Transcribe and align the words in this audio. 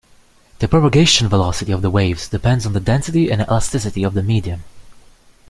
The 0.57 0.67
propagation 0.67 1.29
velocity 1.29 1.71
of 1.71 1.83
the 1.83 1.91
waves 1.91 2.27
depends 2.27 2.65
on 2.65 2.73
density 2.73 3.29
and 3.29 3.39
elasticity 3.39 4.03
of 4.03 4.15
the 4.15 4.23
medium. 4.23 4.63